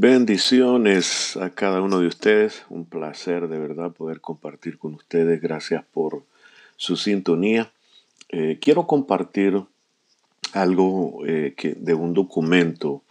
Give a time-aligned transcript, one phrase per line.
[0.00, 2.64] Bendiciones a cada uno de ustedes.
[2.68, 5.42] Un placer de verdad poder compartir con ustedes.
[5.42, 6.22] Gracias por
[6.76, 7.72] su sintonía.
[8.28, 9.60] Eh, quiero compartir
[10.52, 13.02] algo eh, de un documento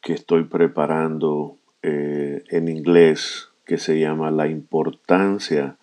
[0.00, 5.78] que estoy preparando eh, en inglés que se llama La importancia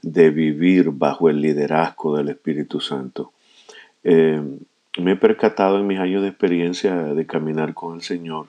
[0.00, 3.34] de vivir bajo el liderazgo del Espíritu Santo.
[4.02, 8.46] me he percatado en mis años de experiencia de caminar con el Señor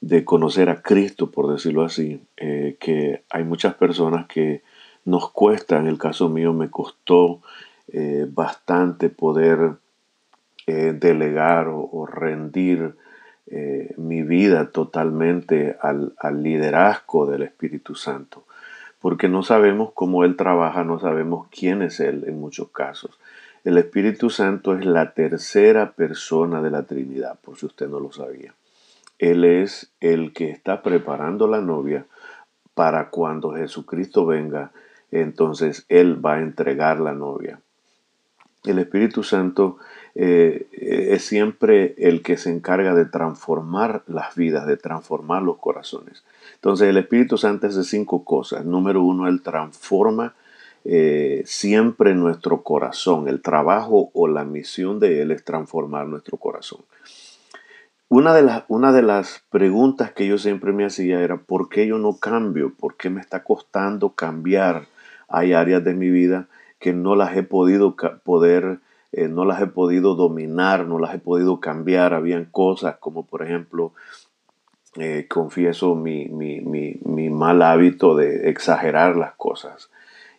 [0.00, 4.62] de conocer a Cristo, por decirlo así, eh, que hay muchas personas que
[5.04, 7.40] nos cuesta, en el caso mío me costó
[7.88, 9.72] eh, bastante poder
[10.66, 12.94] eh, delegar o, rendir
[13.96, 18.44] mi vida totalmente al, al liderazgo del Espíritu Santo,
[19.00, 23.18] porque no sabemos cómo Él trabaja, no sabemos quién es Él en muchos casos.
[23.64, 28.12] El Espíritu Santo es la tercera persona de la Trinidad, por si usted no lo
[28.12, 28.54] sabía.
[29.18, 32.06] Él es el que está preparando la novia
[32.74, 34.70] para cuando Jesucristo venga,
[35.10, 37.60] entonces Él va a entregar la novia.
[38.64, 39.78] El Espíritu Santo
[40.14, 46.24] eh, es siempre el que se encarga de transformar las vidas, de transformar los corazones.
[46.54, 48.64] Entonces el Espíritu Santo hace cinco cosas.
[48.64, 50.34] Número uno, Él transforma
[50.84, 53.28] eh, siempre nuestro corazón.
[53.28, 56.80] El trabajo o la misión de Él es transformar nuestro corazón.
[58.10, 61.86] Una de, las, una de las preguntas que yo siempre me hacía era, ¿por qué
[61.86, 62.72] yo no cambio?
[62.74, 64.86] ¿Por qué me está costando cambiar?
[65.28, 66.48] Hay áreas de mi vida
[66.78, 68.78] que no las he podido poder,
[69.12, 72.14] eh, no las he podido dominar, no las he podido cambiar.
[72.14, 73.92] Habían cosas como, por ejemplo,
[74.96, 79.90] eh, confieso mi, mi, mi, mi mal hábito de exagerar las cosas.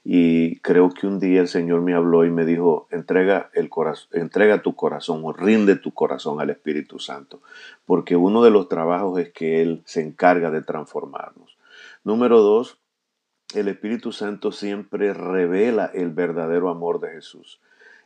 [0.04, 3.70] Y creo que un día el Señor me habló y me dijo, entrega, el
[4.14, 7.42] entrega tu corazón o rinde tu corazón al Espíritu Santo,
[7.86, 11.58] porque uno de los trabajos es que Él se encarga de transformarnos.
[12.04, 12.80] Número dos,
[13.54, 17.60] el Espíritu Santo siempre revela el verdadero amor de Jesús.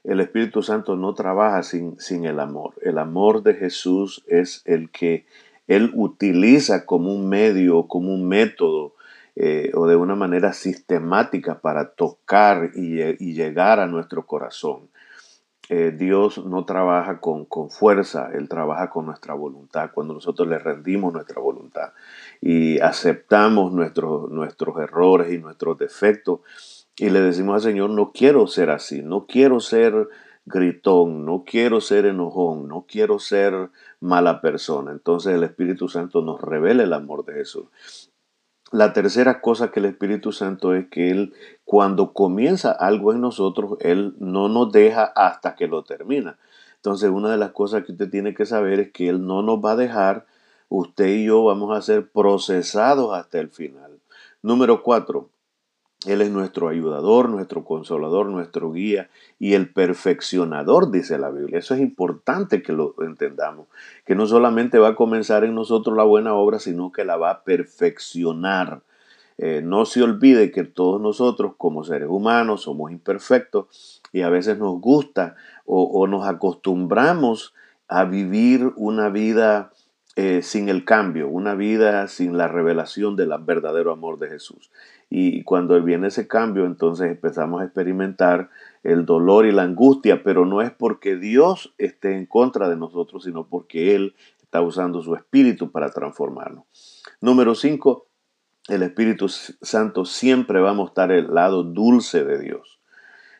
[0.03, 2.73] El Espíritu Santo no trabaja sin, sin el amor.
[2.81, 5.25] El amor de Jesús es el que
[5.67, 8.95] Él utiliza como un medio, como un método
[9.35, 14.89] eh, o de una manera sistemática para tocar y, llegar a nuestro corazón.
[15.69, 19.91] Eh, Dios no trabaja con, fuerza, Él trabaja con nuestra voluntad.
[19.93, 21.93] Cuando nosotros le rendimos nuestra voluntad
[22.41, 26.41] y aceptamos nuestros, nuestros errores y nuestros defectos
[26.97, 30.09] y le decimos al Señor, no quiero ser así, no quiero ser
[30.45, 34.91] gritón, no quiero ser enojón, no quiero ser mala persona.
[34.91, 38.11] Entonces el Espíritu Santo nos revela el amor de Jesús.
[38.73, 43.77] La tercera cosa que el Espíritu Santo es que Él, cuando comienza algo en nosotros,
[43.81, 46.39] Él no nos deja hasta que lo termina.
[46.77, 49.63] Entonces, una de las cosas que usted tiene que saber es que Él no nos
[49.63, 50.25] va a dejar,
[50.69, 53.91] usted y yo vamos a ser procesados hasta el final.
[54.41, 55.29] Número cuatro,
[56.05, 59.09] él es nuestro ayudador, nuestro consolador, nuestro guía
[59.39, 61.59] y el perfeccionador, dice la Biblia.
[61.59, 63.67] Eso es importante que lo entendamos,
[64.05, 67.31] que no solamente va a comenzar en nosotros la buena obra, sino que la va
[67.31, 68.81] a perfeccionar.
[69.37, 74.59] Eh, no se olvide que todos nosotros como seres humanos somos imperfectos y a veces
[74.59, 75.35] nos gusta
[75.65, 77.53] o, nos acostumbramos
[77.87, 79.71] a vivir una vida
[80.15, 84.71] eh, sin el cambio, una vida sin la revelación del verdadero amor de Jesús.
[85.09, 88.49] Y cuando viene ese cambio, entonces empezamos a experimentar
[88.83, 93.23] el dolor y la angustia, pero no es porque Dios esté en contra de nosotros,
[93.23, 96.65] sino porque Él está usando su espíritu para transformarnos.
[97.21, 98.05] Número 5,
[98.69, 102.79] el Espíritu Santo siempre va a mostrar el lado dulce de Dios.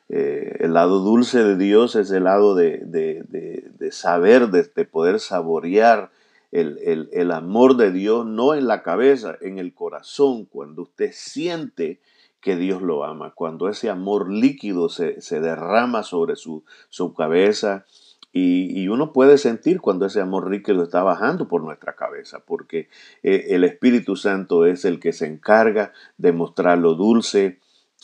[0.10, 6.12] Eh, el lado dulce de Dios es el lado de, de, saber, de, poder saborear
[6.54, 12.00] el, amor de Dios no en la cabeza, en el corazón, cuando usted siente
[12.40, 17.86] que Dios lo ama, cuando ese amor líquido se, derrama sobre su, su cabeza
[18.32, 22.90] y, uno puede sentir cuando ese amor líquido está bajando por nuestra cabeza, porque
[23.22, 27.60] eh, el Espíritu Santo es el que se encarga de mostrar lo dulce,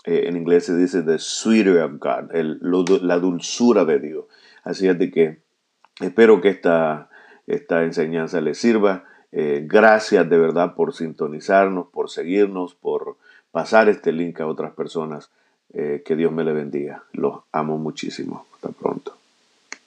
[0.05, 2.31] eh, en inglés se dice the sweeter of God,
[3.01, 4.25] la dulzura de Dios.
[4.63, 5.41] Así es de que
[5.99, 7.08] espero que esta
[7.49, 9.03] esta enseñanza les sirva.
[9.31, 13.17] Eh, gracias de verdad por sintonizarnos, por seguirnos, por
[13.51, 15.29] pasar este link a otras personas.
[15.71, 17.03] Eh, que Dios me le bendiga.
[17.13, 18.47] Los amo muchísimo.
[18.55, 18.98] Hasta pronto.